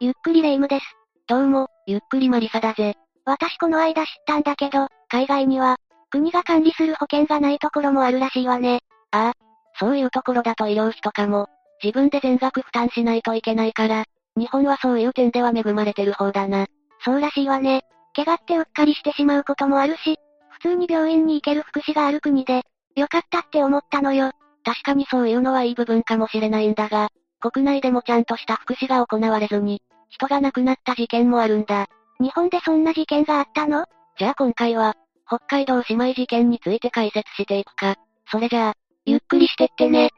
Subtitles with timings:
[0.00, 0.84] ゆっくりレ夢ムです。
[1.26, 2.94] どうも、ゆっくりマリサだぜ。
[3.24, 5.76] 私この間知ったんだけど、海外には、
[6.10, 8.78] 国が管理する保険がないところもあるらしいわね。
[9.10, 9.32] ああ、
[9.80, 11.48] そういうところだと医療費とかも、
[11.82, 14.04] 自分で全額負担しないといけないから、
[14.36, 16.68] 日本はそういう点では恵まれてる方だな。
[17.04, 17.82] そうらしいわね。
[18.14, 20.16] 怪我ってうっかりしてしまうこともあるし、
[20.50, 22.62] 普通に病院に行ける福祉がある国で、
[22.94, 24.30] よかったって思ったのよ。
[24.64, 27.08] 確かにそういうのはいい部分かもしれないんだが、
[27.40, 31.86] 国内でもちゃんとした福祉が行われずに、人が亡くなった事件もあるんだ。
[32.20, 33.86] 日本でそんな事件があったの？
[34.18, 34.96] じゃあ今回は、
[35.26, 37.96] 北海道姉妹事件について解説していくか。
[38.30, 38.74] それじゃあ、
[39.04, 40.10] ゆっくりしてってね。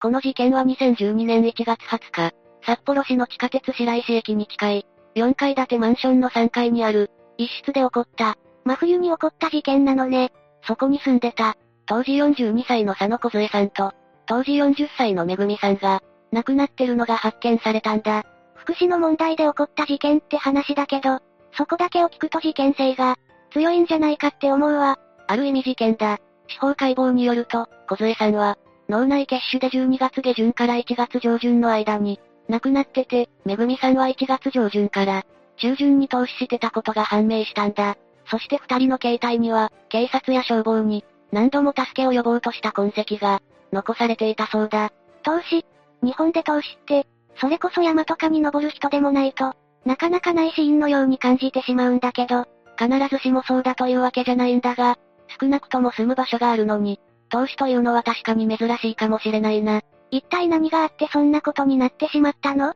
[0.00, 2.32] この事件は2012年1月20日、
[2.66, 8.36] 札幌市の地下鉄白石駅に近い、4階建てマンションの3階にある、一室で起こった。
[8.64, 10.32] 真冬に起こった事件なのね。
[10.66, 13.92] そこに住んでた、当時42歳の佐野小杖さんと、
[14.26, 16.02] 当時40歳のめぐみさんが、
[16.34, 18.24] 亡くなってるのが発見されたんだ。
[18.56, 21.20] 福祉の問題で起こった事件って話だけど、
[21.52, 23.16] そこだけを聞くと事件性が、
[23.52, 24.98] 強いんじゃないかって思うわ。
[25.28, 26.18] ある意味事件だ。
[26.48, 32.18] 司法解剖によると、小杉さんは、脳内血腫で12月下旬から1月上旬の間に、
[32.48, 35.22] 亡くなってて、めぐみさんは1月上旬から、
[35.58, 37.96] 中旬に投資してたことが判明したんだ。
[38.26, 43.40] そして二人の携帯には、警察や消防に、何度も助けを呼ぼうとした痕跡が、
[43.72, 44.90] 残されていたそうだ。
[45.22, 45.64] 投資
[46.04, 47.06] 日本で投資って、
[47.40, 49.54] それこそ山とかに登る人でもないと、
[49.86, 52.46] なかなかないシーンのように感じてしまうんだけど、
[52.78, 54.98] 必ずしもそうだというわけじゃないんだが、
[55.40, 59.80] 少なくとも住む場所があるのに、投資というのは確かに珍しいかもしれないな。
[60.10, 62.74] 一体何があってそんなことになってしまったの？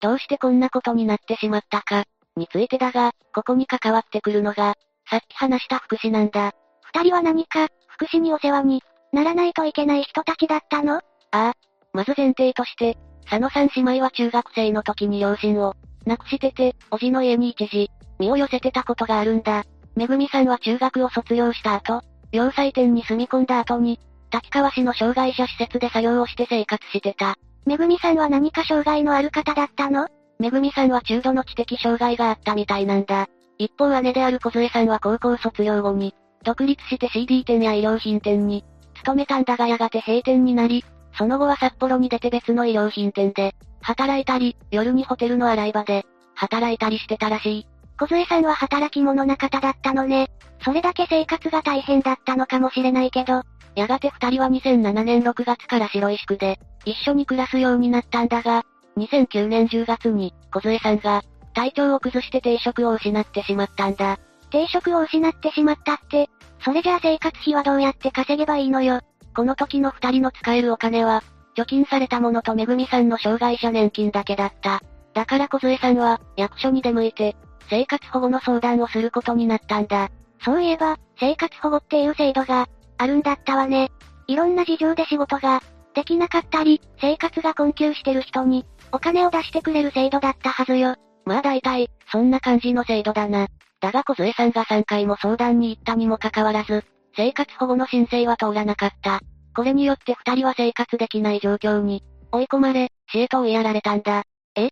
[0.00, 2.04] どうしてこんなことになってしまったか、
[2.36, 4.74] についてだが、ここに関わってくるのが、
[5.10, 6.52] さっき話した福祉なんだ。
[6.94, 10.96] 二人は何か、福祉にお世話に、ならないといけない人たちだったの？
[10.96, 11.52] ああ。
[11.92, 12.96] まず前提として、
[13.28, 15.74] 佐野さん姉妹は中学生の時に両親を、
[16.06, 19.64] 亡くしてて、おじの家に一時、身を寄せてたことがあるんだ。
[19.96, 22.02] めぐみさんは中学を卒業した後、
[22.32, 23.98] 洋裁店に住み込んだ後に、
[24.30, 27.36] 滝川市の障害者施設で作業をして生活してた。
[27.66, 30.06] めぐみさんは何か障害のある方だったの？
[30.38, 33.26] めぐみさんは中度の知的障害があったみたいなんだ。
[33.58, 36.14] 一方姉である小杖さんは高校卒業後に、
[36.44, 38.64] 独立して CD 店や衣料品店に、
[38.98, 40.84] 勤めたんだがやがて閉店になり、
[41.16, 47.66] その後は札幌に出て別の衣料品店で、働いたり、夜にホテルの洗い場で、働いたりしてたらしい。
[47.98, 50.30] 小杖さんは働き者な方だったのね。
[50.64, 53.42] それだけ生活が大変だったのかもしれないけど、
[53.74, 58.64] やがて二人は2007年6月から白石区で、一緒に暮らすようになったんだが、
[58.96, 61.22] 2009年10月に、小杖さんが、
[61.54, 64.18] 体調を崩して定職を失ってしまったんだ。
[64.50, 66.28] 定職を失ってしまったって、
[66.60, 69.00] それじゃあ生活費はどうやって稼げばいいのよ？
[69.34, 71.22] この時の二人の使えるお金は、
[71.56, 74.80] 貯金されたものとめぐみさんの障害者年金だけだった。
[75.14, 77.36] だから小杖さんは、役所に出向いて、
[77.70, 80.10] 生活保護の相談をすることになったんだ。
[80.44, 82.68] そういえば、生活保護っていう制度が、
[82.98, 83.90] あるんだったわね。
[84.26, 85.62] いろんな事情で仕事が、
[85.94, 90.94] できなかったり、生活が困窮してる人に、お金を出してくれる制度だったはずよ。
[91.24, 93.48] まあ大体、そんな感じの制度だな。
[93.80, 96.84] だが小杖さんが3回も相談に行ったにもかかわらず、
[97.16, 99.20] 生活保護の申請は通らなかった。
[99.54, 102.02] これによって二人は生活できない状況に、
[102.32, 104.24] 追い込まれ、死へと追いやられたんだ。
[104.54, 104.70] え？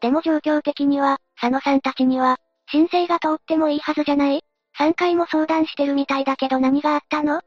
[0.00, 2.38] でも状況的には、佐野さんたちには、
[2.70, 4.42] 申請が通ってもいいはずじゃない
[4.78, 7.40] ?3 回も相談してるみたいだけど何があったの？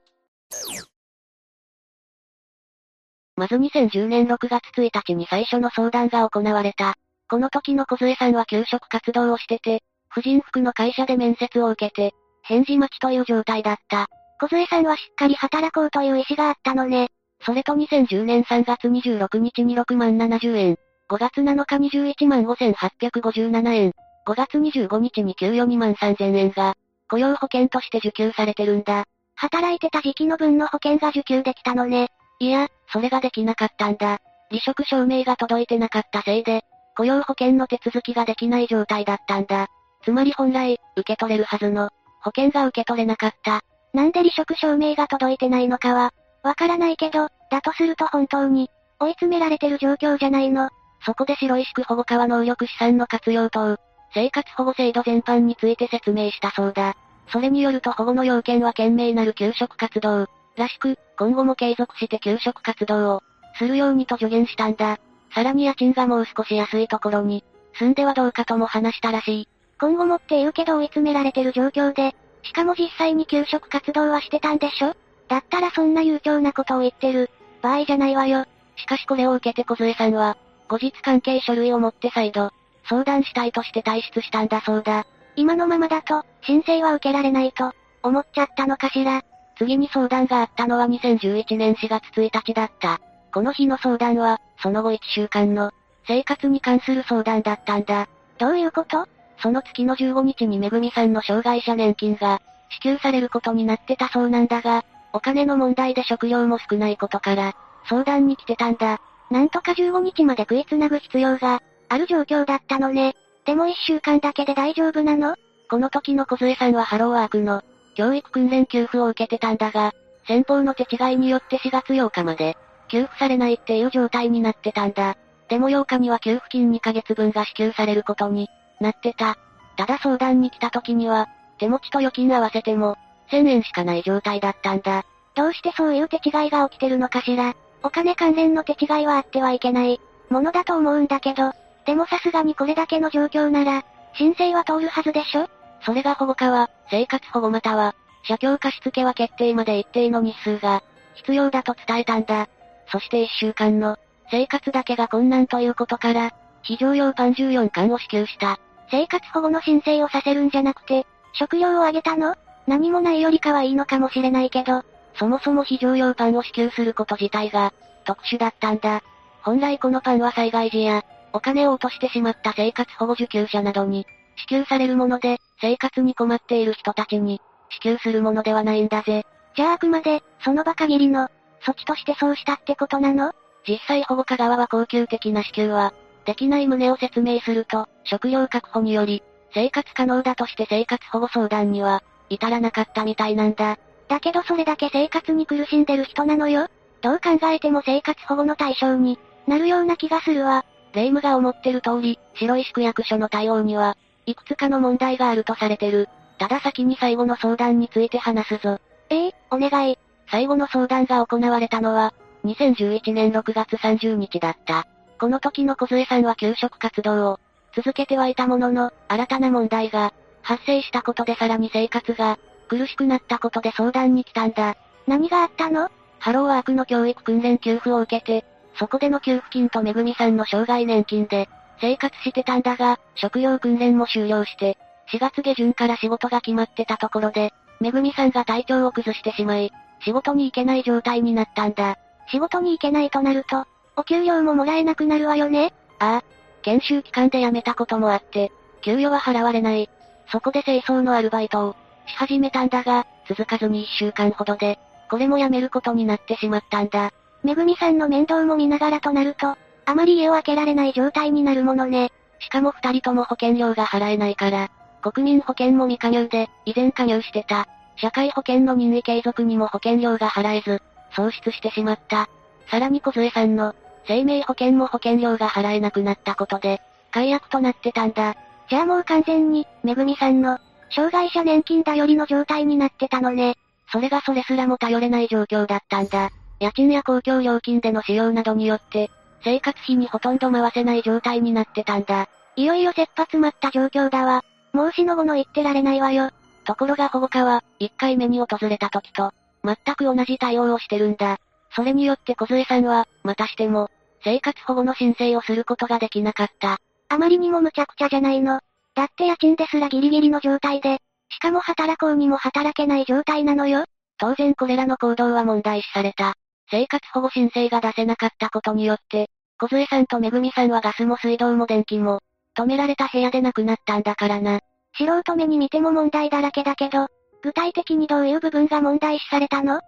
[3.35, 6.95] まず2010年6月1日に最初の相談が行われた。
[7.29, 14.07] この時の小杖さんは休職活動をしてて、婦人服の会社で面接を受けて、返事待ちという状態だった。
[14.39, 17.09] 小杖さんはしっかり働こうという意思があったのね。
[17.41, 20.77] それと2010年3月26日に6万70円、
[21.09, 23.93] 5月7日に11万5857円、
[24.27, 26.75] 5月25日に給与2万3000円が、
[27.09, 29.05] 雇用保険として受給されてるんだ。
[29.35, 32.09] 働いてた時期の分の保険が受給できたのね。
[32.39, 34.19] いや、それができなかったんだ。
[34.50, 36.63] 離職証明が届いてなかったせいで、
[36.95, 39.67] 雇用保険の手続きができない状態だったんだ。
[40.04, 41.90] つまり本来、受け取れるはずの、
[42.22, 43.62] 保険が受け取れなかった。
[43.94, 46.12] なんで離職証明が届いてないのかは、
[46.44, 48.69] わからないけど、だとすると本当に、
[49.00, 50.69] 追い詰められてる状況じゃないの。
[51.06, 53.78] そこで白石区保護課は能力資産の活用等、
[54.13, 56.96] 生活保護制度全般について説明したそうだ。
[57.31, 63.24] それによると保護の要件は懸命なる給食活動、らしく、今後も継続して給食活動を、
[63.57, 64.98] するようにと助言したんだ。
[65.34, 67.44] さらに家賃がもう少し安いところに、
[67.78, 69.48] 住んではどうかとも話したらしい。
[69.79, 74.95] 今後もって言うけど追い詰められてる状況で、しかも実際に給食活動はしてたんでしょ？
[75.27, 77.29] だったらそんな悠長なことを言ってる。
[77.61, 78.45] 場合じゃないわよ。
[78.77, 80.37] しかしこれを受けて小杖さんは、
[80.67, 82.51] 後日関係書類を持って再度、
[82.87, 85.05] 相談したいとして退出したんだそうだ。
[85.35, 87.73] 今のままだと、申請は受けられないと、
[88.03, 89.21] 思っちゃったのかしら。
[89.57, 93.01] 次に相談があったのは2011年4月1日だった。
[93.33, 95.71] この日の相談は、その後1週間の、
[96.07, 98.07] 生活に関する相談だったんだ。
[98.37, 99.05] どういうこと？
[99.41, 102.41] その月の15日にめぐみさんの障害者年金が、
[102.71, 104.83] 支給されることになってたそうなんだが、
[105.13, 107.56] お金の問題で食料も少ないことから、
[107.88, 109.00] 相談に来てたんだ。
[109.31, 113.15] なんとか15日まで食いつなぐ必要が、ある状況だったのね。
[113.45, 115.36] でも1週間だけで大丈夫なの？
[115.69, 117.63] この時の小杖さんはハローワークの、
[117.95, 119.94] 教育訓練給付を受けてたんだが、
[120.27, 122.57] 先方の手違いによって4月8日まで、
[122.88, 125.18] 給付されないっていう状態になってたんだ。
[125.47, 128.47] でも8日には給付金2ヶ月分が支給されることに
[128.79, 129.37] なってた。
[129.77, 132.97] ただ相談に来た時には、手持ちと預金合わせても、
[133.31, 135.05] 1000円しかない状態だったんだ。
[135.35, 137.55] どうしてそういう手違いが起きてるのかしら。
[137.83, 141.53] お金関連の手違いはあってはいけない、ものだと思うんだけど、
[141.85, 143.85] でもさすがにこれだけの状況なら、
[144.15, 145.47] 申請は通るはずでしょ？
[145.81, 150.83] それが保護課は、生活保護または、社協貸付は決定まで一定の日数が、
[151.15, 152.49] 必要だと伝えたんだ。
[152.91, 153.97] そして一週間の、
[154.29, 156.31] 生活だけが困難ということから、
[156.63, 158.59] 非常用パン14缶を支給した。
[158.91, 162.36] 生活保護の申請をさせるんじゃなくて、食料をあげたの？
[162.68, 164.83] 何もないよりかはいいのかもしれないけど、
[165.15, 167.74] そもそも非常用パンを支給すること自体が、
[168.06, 169.01] 特殊だったんだ。
[169.41, 171.03] 本来このパンは災害時や、
[171.33, 174.06] お金を落としてしまった生活保護受給者などに、
[174.38, 179.25] 支給されるもので、生活に困っている人たちに、支給するものではないんだぜ。
[179.56, 181.30] じゃああくまで、その場限りの、
[181.63, 183.33] 措置としてそうしたってことなの？
[183.68, 185.94] 実際保護課側は恒久的な支給は、
[186.25, 189.24] できない旨を説明すると、食料確保により、
[189.54, 193.77] 生活可能だとして生活保護相談には、至らなかったみたいなんだ。
[194.07, 196.68] だけどそれだけ生活に苦しんでる人なのよ。
[197.01, 199.18] どう考えても生活保護の対象に
[199.48, 200.66] なるような気がするわ。
[200.94, 206.10] 霊夢が思ってる通り、白石区役所の対応には、いくつかの問題があるとされてる。
[206.38, 208.80] ただ先に最後の相談について話すぞ。
[209.10, 209.98] ええお願い。
[210.30, 212.13] 最後の相談が行われたのは、
[212.45, 214.88] 2011年6月30日だった。
[215.19, 217.39] この時の小杖さんは給食活動を
[217.75, 222.39] 続けてはいたものの、新たな問題が発生したことでさらに生活が
[222.69, 224.75] 苦しくなったことで相談に来たんだ。
[225.07, 225.89] 何があったの？
[226.19, 228.45] ハローワークの教育訓練給付を受けて、
[228.75, 231.50] そこでの給付金とめぐみさんの障害年金で、
[231.81, 234.77] 生活してたんだが、職業訓練も終了して、
[235.12, 241.98] 4月下旬から仕事が決まってたところで、めぐみさんが体調を崩してしまい、仕事に行けない状態になったんだ。
[242.31, 243.65] 仕事に行けないとなると、
[244.00, 246.24] お給料ももらえなくなるわよねああ。
[246.62, 248.50] 研修期間で辞めたこともあって、
[248.81, 249.90] 給与は払われない。
[250.31, 251.75] そこで清掃のアルバイトを
[252.07, 254.80] し始めたんだが、続かずに1週間ほどで、
[255.10, 257.12] これも辞めることになってしまったんだ。
[257.44, 262.13] めぐみさんの面倒も見ながらとなると、あまり家を空けられない状態になるものね。
[262.40, 264.69] しかも二人とも保険料が払えないから、
[265.01, 267.68] 国民保険も未加入で、以前加入してた。
[267.98, 270.81] 社会保険の任意継続にも保険料が払えず、
[271.18, 272.30] 喪失してしまった。
[272.72, 273.75] さらに小杖さんの、
[274.09, 278.35] 生命保険も保険料が払えなくなったことで、解約となってたんだ。
[278.67, 280.57] じゃあもう完全に、めぐみさんの、
[280.89, 283.56] 障害者年金頼りの状態になってたのね。
[283.91, 286.31] それがそれすらも頼れない状況だったんだ。
[286.59, 289.12] 家賃や公共料金での使用などによって、
[289.43, 292.29] 生活費にほとんど回せない状態になってたんだ。
[292.55, 294.43] いよいよ切羽詰まった状況だわ。
[294.74, 296.31] もうしのごの言ってられないわよ。
[296.65, 301.38] ところが保護課は、1回目に訪れた時と、全く同じ対応をしてるんだ。
[301.75, 303.89] それによって小杖さんは、またしても、
[304.23, 306.77] 生活保護の申請をすることができなかった。
[307.09, 308.59] あまりにも無茶苦茶じゃないの。
[308.95, 310.99] だって家賃ですらギリギリの状態で、
[311.29, 313.85] しかも働こうにも働けない状態なのよ。
[314.17, 316.33] 当然これらの行動は問題視された。
[316.69, 319.27] 生活保護申請が出せなかったことによって、
[319.59, 322.19] 小杖さんとめぐみさんはガスも水道も電気も、
[322.57, 324.59] 止められた部屋で亡くなったんだからな。
[324.97, 327.07] 素人目に見ても問題だらけだけど、
[327.41, 329.79] 具体的にどういう部分が問題視されたの？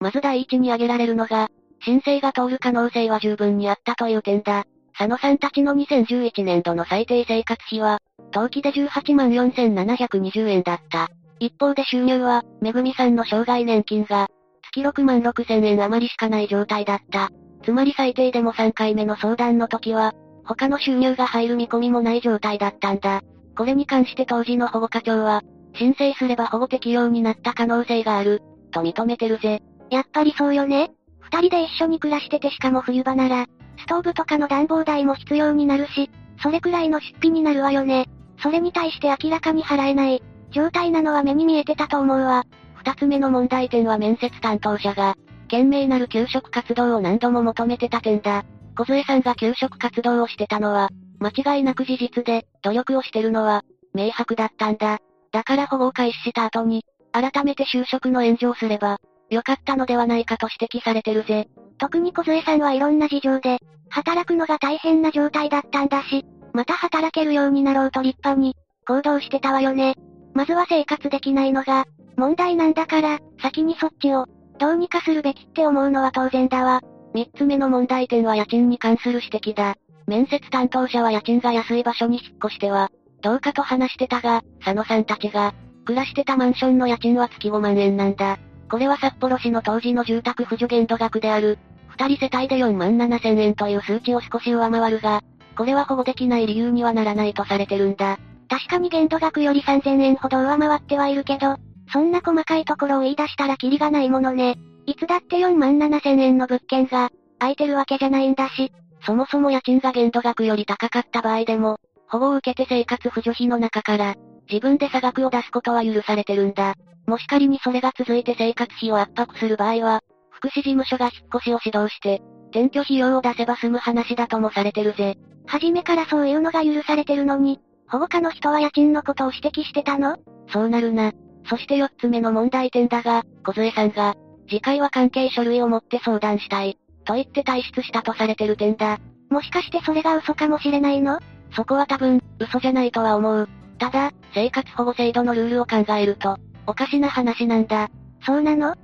[0.00, 1.48] まず第一に挙げられるのが、
[1.84, 4.64] 申請が通る可能性は十分にあったという点だ。
[4.98, 7.98] 佐野さんたちの2011年度の最低生活費は、
[8.32, 11.08] 当期で18万4720円だった。
[11.38, 14.28] 一方で収入は、めぐみさんの障害年金が、
[14.62, 17.30] 月6万6千円余りしかない状態だった。
[17.62, 23.22] つまり最低でも3回目の相談の時は、他の収入が入る見込みもない状態だったんだ。
[23.56, 25.42] これに関して当時の保護課長は、
[25.74, 29.60] 申請すれば保護適用になった可能性がある、と認めてるぜ。
[29.90, 30.90] やっぱりそうよね。
[31.20, 33.46] 二人で一緒に暮らしててしかも冬場なら、
[33.78, 36.10] ストーブとかの暖房代も必要になるし、
[36.42, 38.06] それくらいの出費になるわよね。
[38.42, 42.44] それに対して明らかに払えない、状態なのは目に見えてたと思うわ。
[42.74, 48.44] 二つ目の問題点は面接担当者が、懸命なる給食活動を何度も求めてた点だ。
[48.76, 53.62] 小杖さんが給食活動をしてたのは、間違いなく事実で、努力をしてるのは、
[53.94, 54.98] 明白だったんだ。
[55.32, 58.98] だから保護を開始した後に、改めて就職の援助をすれば、
[59.30, 61.48] 良かったのではないかと指摘されてるぜ。
[61.78, 68.56] 特に小杖さんはいろんな事情で、働くのが大変な状態だったんだし、また働けるようになろうと立派に、
[68.86, 69.94] 行動してたわよね。
[70.34, 74.26] まずは生活できないのが、問題なんだから、先にそっちを、
[74.58, 76.80] どうにかするべきって思うのは当然だわ。
[77.14, 79.74] 三つ目の問題点は家賃に関する指摘だ。
[80.06, 82.90] 面接担当者は家賃が安い場所に引っ越しては、
[83.22, 85.52] どうかと話してたが、佐野さんたちが、
[85.84, 88.38] 暮らしてたマンションの家賃は月5万円なんだ。
[88.70, 91.58] これは札幌市の当時の住宅扶助限度額である、
[91.88, 95.22] 二人世帯で4万7千円という数値を少し上回るが、
[95.56, 98.18] これは保護できない理由にはならないとされてるんだ。
[98.48, 101.56] 確かに限度額より3000円ほど上回ってはいるけど、
[101.92, 104.56] そんな細かいところを言い出したらキリがないものね。
[104.86, 108.72] いつだって4万7千円の物件が、空いてるわけじゃないんだし、
[109.04, 114.14] そもそも家賃が限度額より高かった場合でも、保護を受けて生活扶助費の中から、
[114.50, 116.74] 自分で差額を出すことは許されてるんだ。
[117.06, 125.16] もし仮にそれが続いて生活費を圧迫する場合は、福祉事務所が引っ越しを指導して、転居費用を出せば済む話だともされてるぜ。
[125.46, 130.16] 初めからそういうのが許されてるのに、保護家の人は家賃のことを指摘してたの？
[130.48, 131.12] そうなるな。
[131.48, 134.14] そして四つ目の問題点だが、小杖さんが、
[134.48, 138.98] 次回は関係書類を持って相談したい、と言って退出したとされてる点だ。
[139.30, 141.20] もしかしてそれが嘘かもしれないの？
[141.54, 143.48] そこは多分、嘘じゃないとは思う。
[143.78, 147.90] ただ、生活保護制度のルールを考えると、おかしな話なんだ。
[148.24, 148.74] そうなの？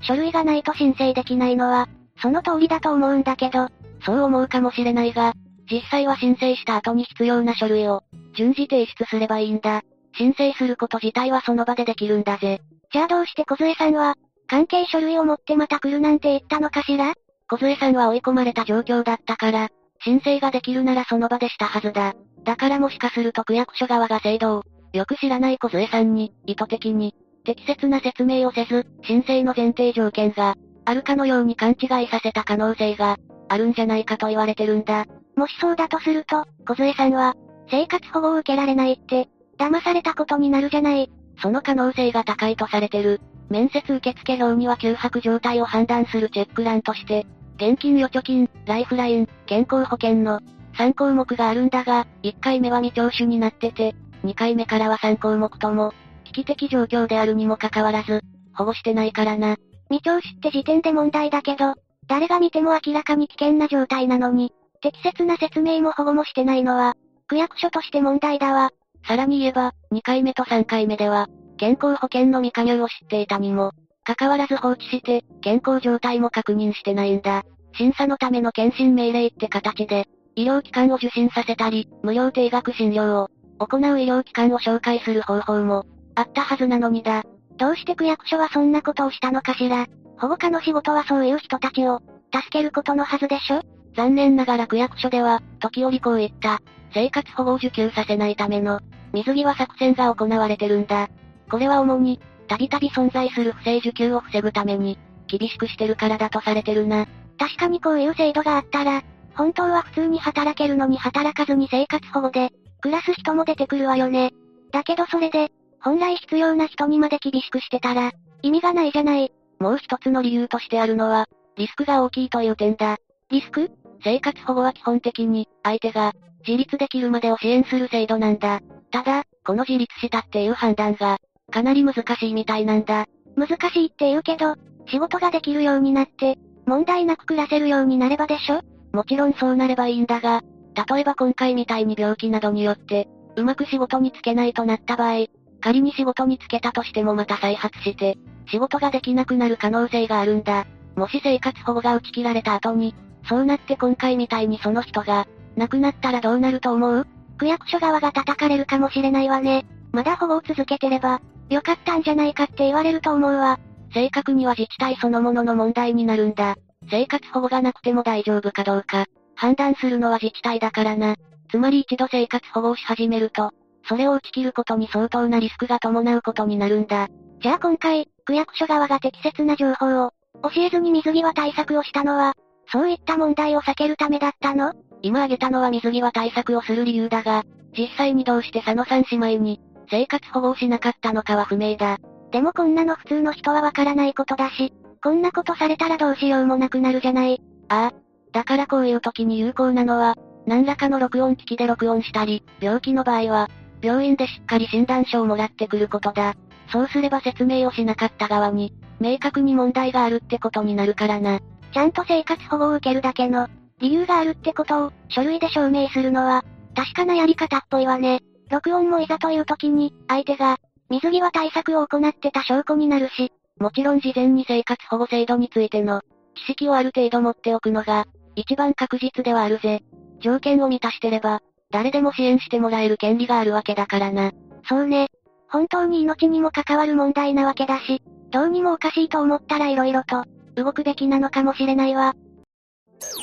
[0.00, 1.88] 書類がないと申請できないのは、
[2.20, 3.68] その通りだと思うんだけど。
[4.04, 5.32] そう思うかもしれないが、
[5.70, 8.02] 実際は申請した後に必要な書類を、
[8.34, 9.82] 順次提出すればいいんだ。
[10.18, 12.60] 申請すること自体はその場でできるんだぜ。
[12.92, 14.16] じゃあどうして小杖さんは、
[14.48, 17.14] 関係書類を持ってまた来るなんて言ったのかしら？
[17.48, 19.68] 小杖さんは追い込まれた状況だったから、
[20.04, 22.14] 申請ができるならその場でしたはずだ。
[22.44, 33.16] だからもしかすると区役所側が制度を、よく知らない小杖さんに、意図的に、適切な説明をせず、申請の前提条件が、あるかのように勘違いさせた可能性が、
[33.48, 35.06] あるんじゃないかと言われてるんだ。
[35.36, 37.34] もしそうだとすると、小杖さんは、
[37.70, 39.28] 生活保護を受けられないって、
[39.58, 41.10] 騙されたことになるじゃない。
[41.40, 43.20] その可能性が高いとされてる。
[43.48, 50.40] 面接受付表には休泊状態を判断するチェック欄として、現金預貯金、ライフライン、健康保険の
[50.74, 53.94] 3項目があるんだが、1回目は未聴取になってて、
[54.24, 55.92] 2回目からは3項目とも、
[56.24, 58.22] 危機的状況であるにもかかわらず、
[58.54, 59.56] 保護してないからな。
[59.90, 61.74] 未聴取って時点で問題だけど、
[62.08, 66.94] 誰が見ても明らかに危険な状態なのに、適切な説明も保護もしてないのは、
[67.28, 68.70] 区役所として問題だわ。
[69.06, 71.28] さらに言えば、2回目と3回目では、
[71.58, 73.72] 健康保険の未加入を知っていたにも、
[74.04, 77.44] かかわらず放置して、健康状態も確認してないんだ。
[77.76, 87.22] 審査のための検診命令って形で、医療機関を受診させたり、無料定額診療を、行う医療機関を紹介する方法も、あったはずなのにだ。
[87.56, 89.86] どうして区役所はそんなことをしたのかしら。
[90.18, 92.00] 保護家の仕事はそういう人たちを、
[92.32, 93.62] 助けることのはずでしょ
[93.94, 96.60] 残念ながら区役所では、時折こういった、
[96.94, 98.80] 生活保護を受給させないための、
[99.12, 101.08] 水際作戦が行われてるんだ。
[101.50, 102.20] これは主に、
[102.52, 107.06] たびたび存在する不正受給を防ぐために、厳しくしてるからだとされてるな。
[107.38, 109.02] 確かにこういう制度があったら、
[109.34, 112.50] 本当は普通に働けるのに働かずに生活保護で、
[112.82, 114.32] 暮らす人も出てくるわよね。
[114.70, 119.32] だけどそれで、本来必要な人にまで厳しくしてたら、意味がないじゃない。
[119.58, 121.24] もう一つの理由としてあるのは、
[121.56, 122.98] リスクが大きいという点だ。
[123.30, 123.70] リスク
[124.04, 126.12] 生活保護は基本的に、相手が、
[126.46, 128.60] 自立できるまでを支援する制度なんだ。
[128.90, 131.16] ただ、この自立したっていう判断が、
[131.52, 133.06] かなり難しいみたいなんだ。
[133.36, 134.56] 難しいって言うけど、
[134.88, 138.60] 仕事ができるようになって、問題なく暮らせるようになればでしょ？
[138.92, 140.42] もちろんそうなればいいんだが、
[140.90, 145.26] 例えば今回みたいに病気などによって、うまく仕事に就けないとなった場合、
[145.60, 148.18] 仮に仕事に就けたとしてもまた再発して、
[148.50, 150.66] 仕事ができなくなる可能性があるんだ。
[150.96, 152.94] もし生活保護が打ち切られた後に、
[153.28, 157.06] そうなって今回みたいにその人が、亡くなったらどうなると思う？
[157.38, 159.64] 区役所側が叩かれるかもしれないわね。
[159.92, 161.20] まだ保護を続けてれば、
[161.52, 163.58] よかったんじゃないかって言われると思うわ。
[163.94, 166.56] 正確には自治体そのものの問題になるんだ。
[166.90, 171.16] 生活保護がなくても大丈夫かどうか、判断するのは自治体だからな。
[171.50, 173.50] つまり一度生活保護をし始めると、
[173.88, 177.08] それを打ち切ることに相当なリスクが伴うことになるんだ。
[177.42, 182.34] じゃあ今回、区役所側が適切な情報を、教えずに水際対策をしたのは、
[182.72, 184.72] そういった問題を避けるためだったの？
[185.02, 187.44] 今挙げたのは水際対策をする理由だが、
[187.76, 189.60] 実際にどうして佐野さん姉妹に、
[189.92, 191.98] 生活保護をしなかったのかは不明だ。
[192.30, 194.72] でもこんなの普通の人はわからないことだし、
[195.04, 197.42] こんなことされたらどうしようもなくなるじゃない。
[197.68, 197.92] ああ。
[198.32, 203.50] だからこういう時に有効なのは、何らかの録音機器で録音したり、病気の場合は、
[203.82, 206.36] 病院でしっかり診断書をもらってくることだ。
[206.72, 211.40] そうすれば説明をしなかった側に、明確に問題があるってことになるからな。
[211.74, 216.44] ちゃんと生活保護を受けるだけの、理由があるってことを、書類で証明するのは、
[216.74, 218.22] 確かなやり方っぽいわね。
[218.52, 220.58] 録音もいざという時に、相手が、
[220.90, 226.02] 水際対策を行ってた証拠になるし、もちろん事前に生活保護制度についての、
[226.34, 228.04] 知識をある程度持っておくのが、
[228.36, 229.80] 一番確実ではあるぜ。
[230.20, 231.40] 条件を満たしてれば、
[231.70, 234.32] 誰でも支援してもらえる権利があるわけだからな。
[234.68, 235.08] そうね。
[235.48, 240.24] 本当に命にも関わる問題なわけだし、どうにもおかしいと思ったら色々と、
[240.56, 242.14] 動くべきなのかもしれないわ。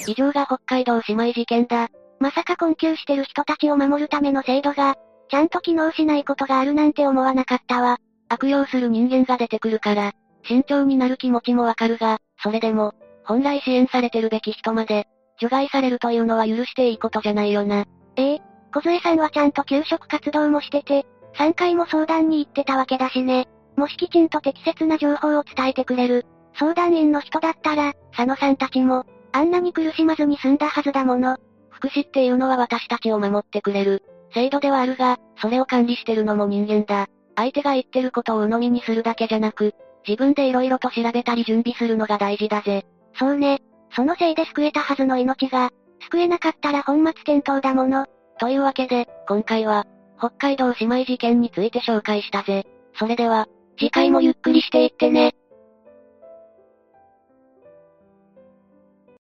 [0.08, 1.90] 以上が北海道姉妹事件だ。
[2.20, 4.96] まさか困窮してる人たちを守るための制度が、
[5.30, 7.98] ちゃんと機能しないことがあるなんて思わなかったわ。
[8.30, 12.94] 悪用する人間が出てくるから、慎重になる気持ちもわかるが、それでも、
[13.24, 15.08] 本来支援されてるべき人まで、
[15.40, 17.86] 除外されるというのは許していいことじゃないよな。
[18.16, 18.42] ええ、
[18.74, 21.06] 小杖さんはちゃんと給食活動もしてて、
[21.36, 23.48] 3回も相談に行ってたわけだしね。
[23.76, 31.38] もしきちんと適切な情報を伝えてくれる、相談員の人だったら、佐野さんたちも、あんなに苦しまずに済んだはずだもの。
[31.70, 34.04] 福祉っていうのは私たちを守ってくれる。
[34.34, 37.08] 制度ではあるが、それを管理してるのも人間だ。
[37.36, 39.74] 相手が言ってることを鵜呑みにするだけじゃなく、
[40.08, 42.86] 自分で色々と調べたり準備するのが大事だぜ。
[43.18, 43.60] そうね。
[43.96, 45.72] そのせいで救えたはずの命が、
[46.02, 48.06] 救えなかったら本末転倒だもの。
[48.40, 49.86] というわけで、今回は、
[50.18, 52.66] 北海道姉妹事件について紹介したぜ。
[52.96, 55.34] それでは、次回もゆっくりしていってね。